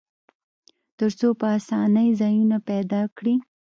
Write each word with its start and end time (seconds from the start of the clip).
تر 0.97 1.09
څو 1.19 1.27
په 1.39 1.45
آسانۍ 1.57 2.09
ځایونه 2.21 2.57
پیدا 2.69 3.01
کړي. 3.17 3.35